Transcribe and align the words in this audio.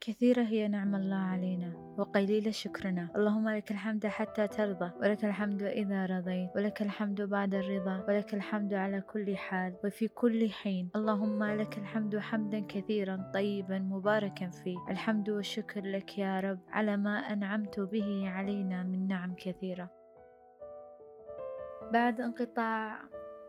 كثيرة 0.00 0.42
هي 0.42 0.68
نعم 0.68 0.94
الله 0.94 1.16
علينا. 1.16 1.94
وقليل 1.98 2.54
شكرنا. 2.54 3.08
اللهم 3.16 3.48
لك 3.48 3.70
الحمد 3.70 4.06
حتى 4.06 4.48
ترضى. 4.48 4.90
ولك 5.00 5.24
الحمد 5.24 5.62
إذا 5.62 6.06
رضيت. 6.06 6.50
ولك 6.56 6.82
الحمد 6.82 7.22
بعد 7.22 7.54
الرضا. 7.54 8.04
ولك 8.08 8.34
الحمد 8.34 8.74
على 8.74 9.00
كل 9.00 9.36
حال. 9.36 9.74
وفي 9.84 10.08
كل 10.08 10.50
حين. 10.50 10.90
اللهم 10.96 11.44
لك 11.44 11.78
الحمد 11.78 12.18
حمدا 12.18 12.60
كثيرا 12.60 13.30
طيبا 13.34 13.78
مباركا 13.78 14.50
فيه. 14.50 14.76
الحمد 14.90 15.30
والشكر 15.30 15.80
لك 15.80 16.18
يا 16.18 16.40
رب 16.40 16.58
على 16.68 16.96
ما 16.96 17.18
أنعمت 17.18 17.80
به 17.80 18.28
علينا 18.28 18.82
من 18.82 19.08
نعم 19.08 19.34
كثيرة. 19.34 19.90
بعد 21.92 22.20
انقطاع 22.20 23.00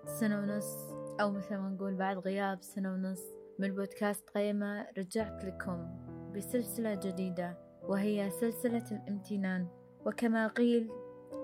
سنة 0.05 0.39
ونص 0.39 0.91
أو 1.21 1.31
مثل 1.31 1.55
ما 1.57 1.69
نقول 1.69 1.95
بعد 1.95 2.17
غياب 2.17 2.61
سنة 2.61 2.93
ونص 2.93 3.23
من 3.59 3.75
بودكاست 3.75 4.29
قيمة 4.29 4.87
رجعت 4.97 5.45
لكم. 5.45 6.10
بسلسلة 6.35 6.95
جديدة 6.95 7.57
وهي 7.83 8.29
سلسلة 8.29 8.85
الامتنان. 8.91 9.67
وكما 10.05 10.47
قيل 10.47 10.91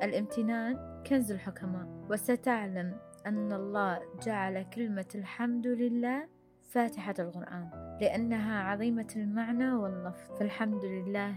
الامتنان 0.03 1.03
كنز 1.09 1.31
الحكماء. 1.31 1.87
وستعلم 2.09 2.97
أن 3.25 3.51
الله 3.51 3.99
جعل 4.23 4.63
كلمة 4.63 5.07
الحمد 5.15 5.67
لله 5.67 6.27
فاتحة 6.63 7.15
القرآن 7.19 7.97
لأنها 8.01 8.63
عظيمة 8.63 9.07
المعنى 9.15 9.73
واللفظ. 9.73 10.37
فالحمد 10.39 10.85
لله 10.85 11.35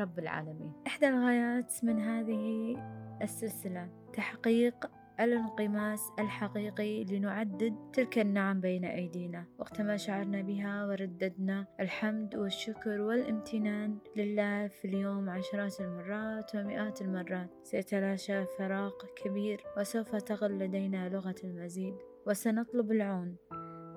رب 0.00 0.18
العالمين. 0.18 0.72
إحدى 0.86 1.08
الغايات 1.08 1.84
من 1.84 2.00
هذه 2.00 2.76
السلسلة 3.22 3.88
تحقيق 4.12 4.90
الانقماس 5.20 6.12
الحقيقي 6.18 7.04
لنعدد 7.04 7.76
تلك 7.92 8.18
النعم 8.18 8.60
بين 8.60 8.84
أيدينا. 8.84 9.44
وقت 9.58 9.80
ما 9.80 9.96
شعرنا 9.96 10.42
بها 10.42 10.86
ورددنا 10.86 11.66
الحمد 11.80 12.36
والشكر 12.36 13.00
والامتنان 13.00 13.98
لله 14.16 14.68
في 14.68 14.84
اليوم 14.84 15.30
عشرات 15.30 15.80
المرات 15.80 16.54
ومئات 16.54 17.02
المرات. 17.02 17.50
سيتلاشى 17.62 18.46
فراغ 18.58 18.92
كبير 19.24 19.64
وسوف 19.78 20.16
تغل 20.16 20.58
لدينا 20.58 21.08
لغة 21.08 21.34
المزيد. 21.44 21.94
وسنطلب 22.26 22.92
العون 22.92 23.36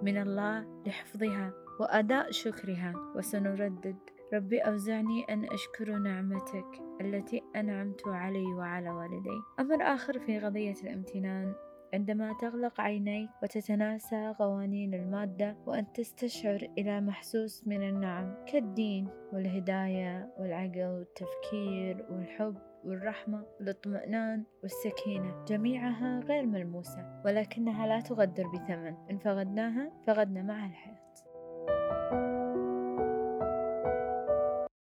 من 0.03 0.17
الله 0.17 0.83
لحفظها 0.87 1.53
وأداء 1.79 2.31
شكرها. 2.31 2.93
وسنردد 3.15 3.97
ربي 4.33 4.59
أوزعني 4.59 5.23
أن 5.29 5.45
أشكر 5.45 5.95
نعمتك 5.95 6.81
التي 7.01 7.43
أنعمت 7.55 8.07
علي 8.07 8.45
وعلى 8.45 8.89
والدي. 8.89 9.41
أمر 9.59 9.83
آخر 9.83 10.19
في 10.19 10.39
قضية 10.39 10.73
الامتنان. 10.83 11.53
عندما 11.93 12.33
تغلق 12.41 12.81
عينيك 12.81 13.29
وتتناسى 13.43 14.33
قوانين 14.39 14.93
المادة 14.93 15.57
وأن 15.65 15.93
تستشعر 15.93 16.67
إلى 16.77 17.01
محسوس 17.01 17.67
من 17.67 17.89
النعم 17.89 18.45
كالدين 18.45 19.09
والهداية 19.33 20.33
والعقل 20.39 20.83
والتفكير 20.83 22.05
والحب 22.09 22.57
والرحمة 22.83 23.45
والاطمئنان 23.59 24.43
والسكينة. 24.63 25.45
جميعها 25.47 26.19
غير 26.19 26.45
ملموسة 26.45 27.21
ولكنها 27.25 27.87
لا 27.87 27.99
تغدر 27.99 28.47
بثمن. 28.47 28.95
إن 29.11 29.17
فقدناها 29.17 29.91
فقدنا 30.07 30.41
معها 30.41 30.65
الحياة. 30.65 31.13